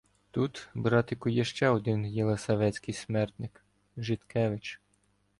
[0.31, 3.65] -Тут, братику, є ще один єлисаветський "смертник”—
[3.97, 4.81] Житкевич.